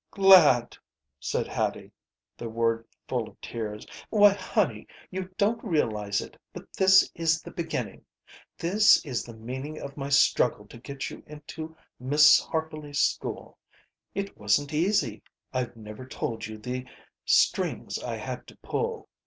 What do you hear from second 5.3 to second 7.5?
don't realize it, but this is